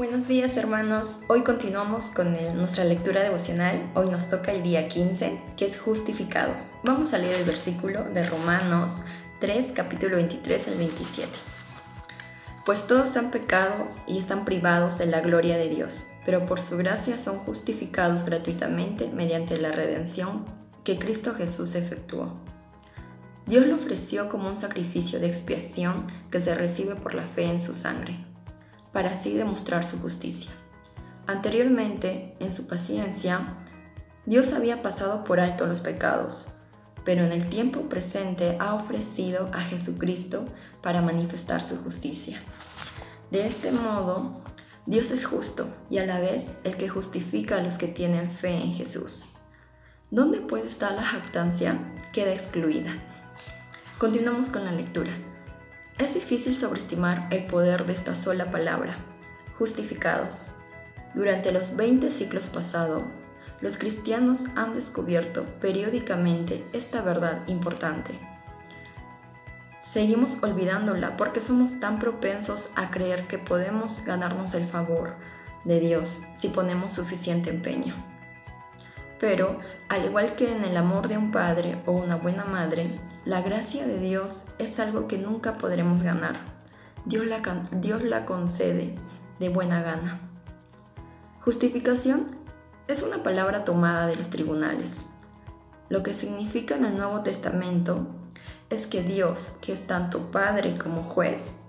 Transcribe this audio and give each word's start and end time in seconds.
Buenos 0.00 0.28
días 0.28 0.56
hermanos, 0.56 1.18
hoy 1.28 1.44
continuamos 1.44 2.06
con 2.14 2.34
nuestra 2.56 2.84
lectura 2.84 3.20
devocional, 3.22 3.78
hoy 3.94 4.06
nos 4.06 4.30
toca 4.30 4.50
el 4.50 4.62
día 4.62 4.88
15, 4.88 5.38
que 5.58 5.66
es 5.66 5.78
justificados. 5.78 6.76
Vamos 6.84 7.12
a 7.12 7.18
leer 7.18 7.34
el 7.34 7.44
versículo 7.44 8.04
de 8.04 8.26
Romanos 8.26 9.04
3, 9.40 9.72
capítulo 9.74 10.16
23 10.16 10.68
al 10.68 10.76
27. 10.76 11.28
Pues 12.64 12.86
todos 12.86 13.14
han 13.18 13.30
pecado 13.30 13.86
y 14.06 14.16
están 14.16 14.46
privados 14.46 14.96
de 14.96 15.04
la 15.04 15.20
gloria 15.20 15.58
de 15.58 15.68
Dios, 15.68 16.12
pero 16.24 16.46
por 16.46 16.60
su 16.60 16.78
gracia 16.78 17.18
son 17.18 17.36
justificados 17.36 18.24
gratuitamente 18.24 19.10
mediante 19.12 19.58
la 19.58 19.70
redención 19.70 20.46
que 20.82 20.98
Cristo 20.98 21.34
Jesús 21.34 21.74
efectuó. 21.74 22.40
Dios 23.44 23.66
lo 23.66 23.74
ofreció 23.74 24.30
como 24.30 24.48
un 24.48 24.56
sacrificio 24.56 25.20
de 25.20 25.26
expiación 25.26 26.06
que 26.30 26.40
se 26.40 26.54
recibe 26.54 26.94
por 26.94 27.14
la 27.14 27.24
fe 27.24 27.44
en 27.44 27.60
su 27.60 27.74
sangre 27.74 28.29
para 28.92 29.10
así 29.10 29.34
demostrar 29.34 29.84
su 29.84 29.98
justicia. 30.00 30.50
Anteriormente, 31.26 32.34
en 32.40 32.52
su 32.52 32.66
paciencia, 32.66 33.40
Dios 34.26 34.52
había 34.52 34.82
pasado 34.82 35.24
por 35.24 35.40
alto 35.40 35.66
los 35.66 35.80
pecados, 35.80 36.58
pero 37.04 37.24
en 37.24 37.32
el 37.32 37.48
tiempo 37.48 37.82
presente 37.82 38.56
ha 38.60 38.74
ofrecido 38.74 39.48
a 39.52 39.60
Jesucristo 39.60 40.44
para 40.82 41.02
manifestar 41.02 41.62
su 41.62 41.76
justicia. 41.82 42.38
De 43.30 43.46
este 43.46 43.70
modo, 43.70 44.42
Dios 44.86 45.10
es 45.10 45.24
justo 45.24 45.68
y 45.88 45.98
a 45.98 46.06
la 46.06 46.20
vez 46.20 46.56
el 46.64 46.76
que 46.76 46.88
justifica 46.88 47.58
a 47.58 47.62
los 47.62 47.78
que 47.78 47.86
tienen 47.86 48.30
fe 48.30 48.54
en 48.54 48.72
Jesús. 48.72 49.34
¿Dónde 50.10 50.40
puede 50.40 50.66
estar 50.66 50.92
la 50.92 51.04
jactancia? 51.04 51.78
Queda 52.12 52.32
excluida. 52.32 52.92
Continuamos 53.98 54.48
con 54.48 54.64
la 54.64 54.72
lectura. 54.72 55.12
Es 56.00 56.14
difícil 56.14 56.56
sobreestimar 56.56 57.28
el 57.30 57.44
poder 57.44 57.84
de 57.84 57.92
esta 57.92 58.14
sola 58.14 58.50
palabra, 58.50 58.96
justificados. 59.58 60.54
Durante 61.12 61.52
los 61.52 61.76
20 61.76 62.10
siglos 62.10 62.48
pasados, 62.48 63.02
los 63.60 63.76
cristianos 63.76 64.46
han 64.56 64.72
descubierto 64.72 65.44
periódicamente 65.60 66.64
esta 66.72 67.02
verdad 67.02 67.46
importante. 67.48 68.18
Seguimos 69.78 70.42
olvidándola 70.42 71.18
porque 71.18 71.42
somos 71.42 71.80
tan 71.80 71.98
propensos 71.98 72.72
a 72.76 72.90
creer 72.90 73.26
que 73.26 73.36
podemos 73.36 74.02
ganarnos 74.06 74.54
el 74.54 74.64
favor 74.64 75.16
de 75.66 75.80
Dios 75.80 76.08
si 76.34 76.48
ponemos 76.48 76.94
suficiente 76.94 77.50
empeño. 77.50 77.94
Pero, 79.18 79.58
al 79.90 80.06
igual 80.06 80.34
que 80.34 80.50
en 80.50 80.64
el 80.64 80.78
amor 80.78 81.08
de 81.08 81.18
un 81.18 81.30
padre 81.30 81.76
o 81.84 81.92
una 81.92 82.16
buena 82.16 82.46
madre, 82.46 82.88
la 83.24 83.42
gracia 83.42 83.86
de 83.86 83.98
Dios 83.98 84.44
es 84.58 84.80
algo 84.80 85.06
que 85.06 85.18
nunca 85.18 85.58
podremos 85.58 86.02
ganar. 86.02 86.36
Dios 87.04 87.26
la, 87.26 87.40
Dios 87.72 88.02
la 88.02 88.24
concede 88.24 88.94
de 89.38 89.48
buena 89.50 89.82
gana. 89.82 90.20
Justificación 91.42 92.26
es 92.88 93.02
una 93.02 93.22
palabra 93.22 93.64
tomada 93.64 94.06
de 94.06 94.16
los 94.16 94.30
tribunales. 94.30 95.06
Lo 95.90 96.02
que 96.02 96.14
significa 96.14 96.76
en 96.76 96.84
el 96.84 96.96
Nuevo 96.96 97.22
Testamento 97.22 98.06
es 98.70 98.86
que 98.86 99.02
Dios, 99.02 99.58
que 99.60 99.72
es 99.72 99.86
tanto 99.86 100.30
Padre 100.30 100.78
como 100.78 101.02
juez, 101.02 101.60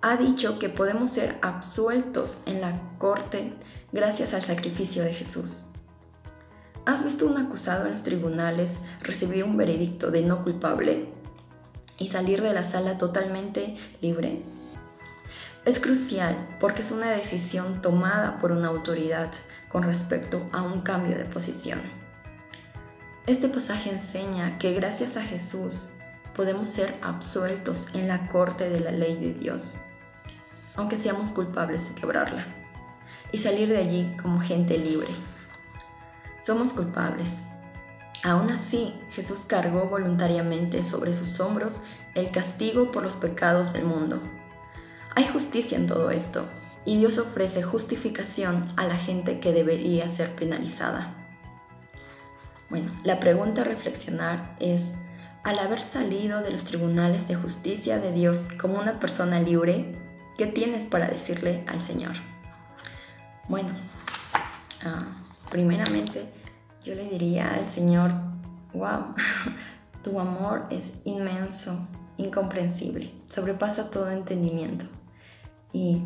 ha 0.00 0.16
dicho 0.16 0.58
que 0.58 0.68
podemos 0.68 1.10
ser 1.10 1.36
absueltos 1.42 2.42
en 2.46 2.60
la 2.60 2.80
corte 2.98 3.52
gracias 3.92 4.34
al 4.34 4.42
sacrificio 4.42 5.04
de 5.04 5.14
Jesús. 5.14 5.67
¿Has 6.88 7.04
visto 7.04 7.26
un 7.26 7.36
acusado 7.36 7.84
en 7.84 7.92
los 7.92 8.02
tribunales 8.02 8.80
recibir 9.02 9.44
un 9.44 9.58
veredicto 9.58 10.10
de 10.10 10.22
no 10.22 10.42
culpable 10.42 11.06
y 11.98 12.08
salir 12.08 12.40
de 12.40 12.54
la 12.54 12.64
sala 12.64 12.96
totalmente 12.96 13.76
libre? 14.00 14.42
Es 15.66 15.80
crucial 15.80 16.34
porque 16.58 16.80
es 16.80 16.90
una 16.90 17.10
decisión 17.10 17.82
tomada 17.82 18.38
por 18.38 18.52
una 18.52 18.68
autoridad 18.68 19.30
con 19.68 19.82
respecto 19.82 20.48
a 20.50 20.62
un 20.62 20.80
cambio 20.80 21.18
de 21.18 21.26
posición. 21.26 21.78
Este 23.26 23.48
pasaje 23.48 23.90
enseña 23.90 24.58
que 24.58 24.72
gracias 24.72 25.18
a 25.18 25.22
Jesús 25.22 25.98
podemos 26.34 26.70
ser 26.70 26.94
absueltos 27.02 27.94
en 27.94 28.08
la 28.08 28.26
corte 28.28 28.70
de 28.70 28.80
la 28.80 28.92
ley 28.92 29.14
de 29.18 29.34
Dios, 29.34 29.90
aunque 30.74 30.96
seamos 30.96 31.28
culpables 31.28 31.86
de 31.86 32.00
quebrarla, 32.00 32.46
y 33.30 33.36
salir 33.36 33.68
de 33.68 33.76
allí 33.76 34.16
como 34.22 34.40
gente 34.40 34.78
libre 34.78 35.10
somos 36.48 36.72
culpables. 36.72 37.42
Aún 38.24 38.50
así, 38.50 38.94
Jesús 39.10 39.40
cargó 39.40 39.84
voluntariamente 39.84 40.82
sobre 40.82 41.12
sus 41.12 41.38
hombros 41.40 41.82
el 42.14 42.30
castigo 42.30 42.90
por 42.90 43.02
los 43.02 43.16
pecados 43.16 43.74
del 43.74 43.84
mundo. 43.84 44.18
Hay 45.14 45.26
justicia 45.26 45.76
en 45.76 45.86
todo 45.86 46.10
esto, 46.10 46.48
y 46.86 46.96
Dios 46.96 47.18
ofrece 47.18 47.62
justificación 47.62 48.66
a 48.76 48.86
la 48.86 48.96
gente 48.96 49.40
que 49.40 49.52
debería 49.52 50.08
ser 50.08 50.30
penalizada. 50.36 51.14
Bueno, 52.70 52.92
la 53.04 53.20
pregunta 53.20 53.60
a 53.60 53.64
reflexionar 53.64 54.56
es, 54.58 54.94
al 55.44 55.58
haber 55.58 55.82
salido 55.82 56.40
de 56.40 56.50
los 56.50 56.64
tribunales 56.64 57.28
de 57.28 57.34
justicia 57.34 57.98
de 57.98 58.10
Dios 58.10 58.48
como 58.58 58.80
una 58.80 58.98
persona 59.00 59.38
libre, 59.38 59.94
¿qué 60.38 60.46
tienes 60.46 60.86
para 60.86 61.08
decirle 61.08 61.62
al 61.66 61.82
Señor? 61.82 62.14
Bueno, 63.48 63.68
ah, 64.86 65.04
primeramente 65.50 66.37
yo 66.88 66.94
le 66.94 67.06
diría 67.06 67.52
al 67.52 67.68
Señor, 67.68 68.12
wow, 68.72 69.14
tu 70.02 70.18
amor 70.18 70.66
es 70.70 70.94
inmenso, 71.04 71.86
incomprensible, 72.16 73.12
sobrepasa 73.28 73.90
todo 73.90 74.10
entendimiento. 74.10 74.86
Y 75.70 76.00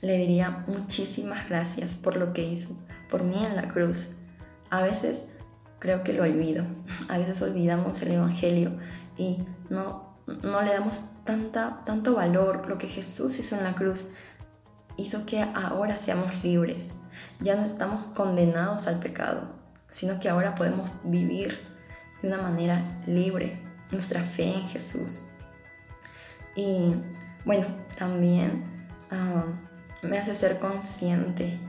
le 0.00 0.16
diría 0.16 0.64
muchísimas 0.68 1.50
gracias 1.50 1.94
por 1.94 2.16
lo 2.16 2.32
que 2.32 2.44
hizo 2.44 2.78
por 3.10 3.24
mí 3.24 3.44
en 3.44 3.56
la 3.56 3.68
cruz. 3.68 4.16
A 4.70 4.80
veces 4.80 5.34
creo 5.80 6.02
que 6.02 6.14
lo 6.14 6.22
olvido, 6.22 6.64
a 7.10 7.18
veces 7.18 7.42
olvidamos 7.42 8.00
el 8.00 8.12
Evangelio 8.12 8.78
y 9.18 9.44
no, 9.68 10.14
no 10.44 10.62
le 10.62 10.72
damos 10.72 11.02
tanta, 11.24 11.82
tanto 11.84 12.14
valor. 12.14 12.66
Lo 12.70 12.78
que 12.78 12.88
Jesús 12.88 13.38
hizo 13.38 13.54
en 13.58 13.64
la 13.64 13.74
cruz 13.74 14.12
hizo 14.96 15.26
que 15.26 15.42
ahora 15.42 15.98
seamos 15.98 16.42
libres, 16.42 16.96
ya 17.40 17.54
no 17.56 17.66
estamos 17.66 18.06
condenados 18.06 18.86
al 18.86 19.00
pecado, 19.00 19.63
sino 19.94 20.18
que 20.18 20.28
ahora 20.28 20.56
podemos 20.56 20.90
vivir 21.04 21.56
de 22.20 22.26
una 22.26 22.38
manera 22.38 22.82
libre 23.06 23.56
nuestra 23.92 24.24
fe 24.24 24.52
en 24.52 24.66
Jesús. 24.66 25.26
Y 26.56 26.96
bueno, 27.44 27.64
también 27.96 28.64
ah, 29.12 29.44
me 30.02 30.18
hace 30.18 30.34
ser 30.34 30.58
consciente 30.58 31.60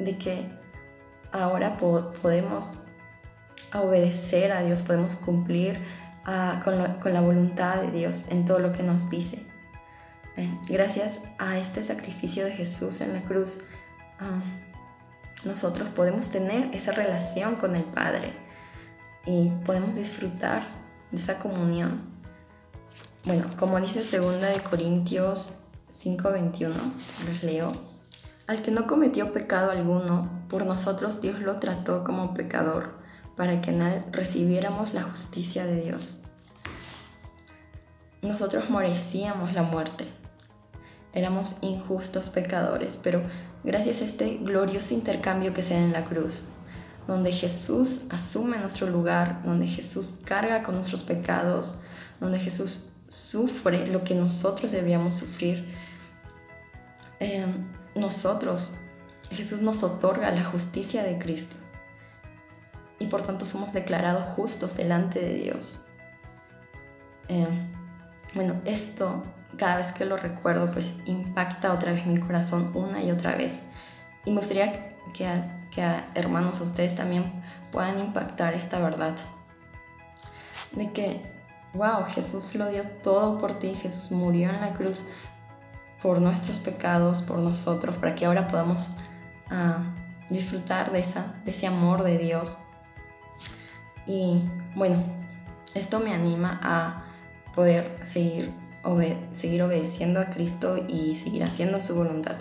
de 0.00 0.18
que 0.18 0.50
ahora 1.30 1.76
podemos 1.76 2.82
obedecer 3.72 4.50
a 4.50 4.62
Dios, 4.62 4.82
podemos 4.82 5.14
cumplir 5.14 5.78
ah, 6.24 6.60
con, 6.64 7.14
la 7.14 7.20
voluntad 7.20 7.80
de 7.80 7.92
Dios 7.92 8.26
en 8.30 8.44
todo 8.44 8.58
lo 8.58 8.72
que 8.72 8.82
nos 8.82 9.08
dice. 9.08 9.46
Eh, 10.36 10.50
gracias 10.68 11.20
a 11.38 11.58
este 11.58 11.84
sacrificio 11.84 12.44
de 12.44 12.50
Jesús 12.50 13.02
en 13.02 13.14
la 13.14 13.20
cruz, 13.20 13.66
ah, 14.18 14.40
nosotros 15.44 15.88
podemos 15.88 16.28
tener 16.30 16.74
esa 16.74 16.92
relación 16.92 17.56
con 17.56 17.74
el 17.74 17.84
Padre 17.84 18.32
y 19.24 19.50
podemos 19.64 19.96
disfrutar 19.96 20.62
de 21.10 21.18
esa 21.18 21.38
comunión. 21.38 22.00
Bueno, 23.24 23.44
como 23.58 23.80
dice 23.80 24.00
2 24.18 24.40
de 24.40 24.60
Corintios 24.68 25.64
5:21, 25.90 26.74
les 27.26 27.42
leo, 27.42 27.72
al 28.46 28.62
que 28.62 28.70
no 28.70 28.86
cometió 28.86 29.32
pecado 29.32 29.70
alguno, 29.70 30.30
por 30.48 30.64
nosotros 30.64 31.20
Dios 31.20 31.40
lo 31.40 31.58
trató 31.58 32.04
como 32.04 32.34
pecador, 32.34 32.94
para 33.36 33.60
que 33.60 33.70
en 33.70 33.82
él 33.82 34.04
recibiéramos 34.10 34.94
la 34.94 35.02
justicia 35.04 35.66
de 35.66 35.82
Dios. 35.82 36.24
Nosotros 38.22 38.70
merecíamos 38.70 39.52
la 39.52 39.62
muerte, 39.62 40.04
éramos 41.12 41.56
injustos 41.60 42.30
pecadores, 42.30 42.98
pero 43.02 43.22
gracias 43.64 44.02
a 44.02 44.04
este 44.04 44.38
glorioso 44.38 44.94
intercambio 44.94 45.54
que 45.54 45.62
se 45.62 45.74
da 45.74 45.80
en 45.80 45.92
la 45.92 46.04
cruz, 46.04 46.48
donde 47.06 47.32
Jesús 47.32 48.06
asume 48.10 48.58
nuestro 48.58 48.88
lugar, 48.88 49.42
donde 49.44 49.66
Jesús 49.66 50.20
carga 50.24 50.62
con 50.62 50.74
nuestros 50.74 51.02
pecados, 51.02 51.82
donde 52.20 52.38
Jesús 52.38 52.90
sufre 53.08 53.86
lo 53.86 54.04
que 54.04 54.14
nosotros 54.14 54.72
deberíamos 54.72 55.14
sufrir. 55.14 55.66
Eh, 57.20 57.46
nosotros, 57.94 58.78
Jesús 59.30 59.62
nos 59.62 59.82
otorga 59.82 60.30
la 60.30 60.44
justicia 60.44 61.02
de 61.02 61.18
Cristo 61.18 61.56
y 62.98 63.06
por 63.06 63.22
tanto 63.22 63.44
somos 63.44 63.72
declarados 63.72 64.24
justos 64.34 64.76
delante 64.76 65.20
de 65.20 65.34
Dios. 65.34 65.88
Eh, 67.28 67.46
bueno, 68.34 68.54
esto 68.64 69.22
cada 69.58 69.78
vez 69.78 69.92
que 69.92 70.04
lo 70.04 70.16
recuerdo, 70.16 70.70
pues 70.70 71.00
impacta 71.04 71.72
otra 71.72 71.92
vez 71.92 72.06
mi 72.06 72.18
corazón 72.18 72.70
una 72.74 73.02
y 73.02 73.10
otra 73.10 73.34
vez. 73.36 73.68
Y 74.24 74.30
me 74.30 74.38
gustaría 74.38 74.94
que, 75.12 75.28
que 75.70 76.00
hermanos, 76.14 76.60
ustedes 76.60 76.96
también 76.96 77.30
puedan 77.70 77.98
impactar 77.98 78.54
esta 78.54 78.78
verdad. 78.78 79.16
De 80.72 80.90
que, 80.92 81.20
wow, 81.74 82.04
Jesús 82.06 82.54
lo 82.54 82.70
dio 82.70 82.82
todo 83.02 83.38
por 83.38 83.58
ti, 83.58 83.74
Jesús 83.74 84.12
murió 84.12 84.50
en 84.50 84.60
la 84.60 84.72
cruz 84.72 85.06
por 86.02 86.20
nuestros 86.20 86.60
pecados, 86.60 87.22
por 87.22 87.38
nosotros, 87.38 87.96
para 87.96 88.14
que 88.14 88.26
ahora 88.26 88.48
podamos 88.48 88.94
ah, 89.50 89.78
disfrutar 90.28 90.92
de, 90.92 91.00
esa, 91.00 91.34
de 91.44 91.50
ese 91.50 91.66
amor 91.66 92.04
de 92.04 92.18
Dios. 92.18 92.58
Y 94.06 94.42
bueno, 94.74 95.02
esto 95.74 96.00
me 96.00 96.14
anima 96.14 96.58
a 96.62 97.04
poder 97.54 97.98
seguir, 98.02 98.52
seguir 99.32 99.62
obedeciendo 99.62 100.20
a 100.20 100.30
Cristo 100.30 100.78
y 100.88 101.14
seguir 101.14 101.44
haciendo 101.44 101.80
su 101.80 101.94
voluntad. 101.94 102.36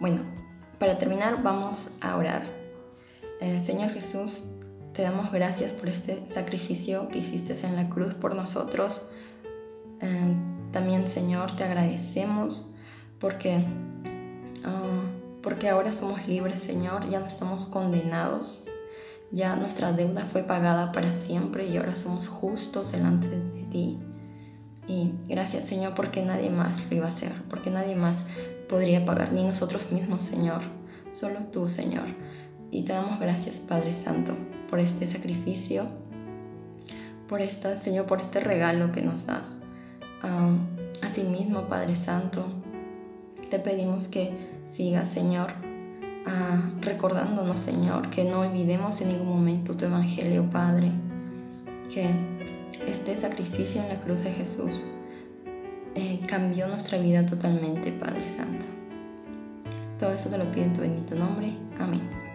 Bueno, 0.00 0.22
para 0.78 0.98
terminar 0.98 1.42
vamos 1.42 1.98
a 2.00 2.16
orar. 2.16 2.42
Eh, 3.40 3.60
Señor 3.62 3.90
Jesús, 3.90 4.54
te 4.92 5.02
damos 5.02 5.30
gracias 5.30 5.72
por 5.72 5.88
este 5.88 6.26
sacrificio 6.26 7.08
que 7.08 7.18
hiciste 7.18 7.54
en 7.66 7.76
la 7.76 7.88
cruz 7.88 8.14
por 8.14 8.34
nosotros. 8.34 9.10
Eh, 10.00 10.36
también, 10.72 11.08
Señor, 11.08 11.54
te 11.56 11.64
agradecemos 11.64 12.74
porque, 13.20 13.64
ah, 14.64 15.02
porque 15.42 15.68
ahora 15.68 15.92
somos 15.92 16.26
libres, 16.26 16.60
Señor, 16.60 17.08
ya 17.08 17.20
no 17.20 17.26
estamos 17.26 17.66
condenados, 17.66 18.66
ya 19.30 19.56
nuestra 19.56 19.92
deuda 19.92 20.26
fue 20.26 20.42
pagada 20.42 20.92
para 20.92 21.10
siempre 21.10 21.66
y 21.66 21.76
ahora 21.76 21.96
somos 21.96 22.28
justos 22.28 22.92
delante 22.92 23.28
de 23.28 23.62
ti. 23.70 23.98
Y 24.88 25.12
gracias, 25.28 25.64
Señor, 25.64 25.94
porque 25.94 26.22
nadie 26.22 26.48
más 26.48 26.78
lo 26.88 26.96
iba 26.96 27.04
a 27.04 27.08
hacer, 27.08 27.30
porque 27.50 27.70
nadie 27.70 27.94
más 27.94 28.26
podría 28.68 29.04
pagar, 29.04 29.32
ni 29.32 29.44
nosotros 29.44 29.92
mismos, 29.92 30.22
Señor, 30.22 30.62
solo 31.12 31.40
tú, 31.52 31.68
Señor. 31.68 32.06
Y 32.70 32.84
te 32.84 32.94
damos 32.94 33.20
gracias, 33.20 33.58
Padre 33.58 33.92
Santo, 33.92 34.34
por 34.70 34.80
este 34.80 35.06
sacrificio, 35.06 35.84
por 37.28 37.42
esta, 37.42 37.76
Señor, 37.76 38.06
por 38.06 38.20
este 38.20 38.40
regalo 38.40 38.90
que 38.90 39.02
nos 39.02 39.26
das. 39.26 39.62
Asimismo, 41.02 41.68
Padre 41.68 41.94
Santo, 41.94 42.44
te 43.50 43.58
pedimos 43.58 44.08
que 44.08 44.32
sigas, 44.66 45.08
Señor, 45.08 45.52
recordándonos, 46.80 47.60
Señor, 47.60 48.08
que 48.10 48.24
no 48.24 48.40
olvidemos 48.40 49.02
en 49.02 49.08
ningún 49.08 49.28
momento 49.28 49.76
tu 49.76 49.84
Evangelio, 49.84 50.48
Padre, 50.50 50.92
que 51.92 52.10
este 52.86 53.16
sacrificio 53.16 53.82
en 53.82 53.88
la 53.88 54.00
cruz 54.00 54.24
de 54.24 54.32
Jesús 54.32 54.84
eh, 55.94 56.20
cambió 56.28 56.68
nuestra 56.68 56.98
vida 56.98 57.24
totalmente, 57.26 57.92
Padre 57.92 58.26
Santo. 58.28 58.66
Todo 59.98 60.12
eso 60.12 60.28
te 60.28 60.38
lo 60.38 60.50
pido 60.52 60.66
en 60.66 60.72
tu 60.74 60.80
bendito 60.82 61.14
nombre. 61.16 61.52
Amén. 61.78 62.27